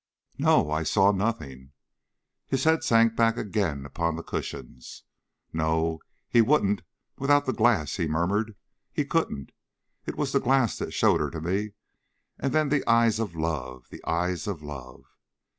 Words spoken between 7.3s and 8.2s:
the glass," he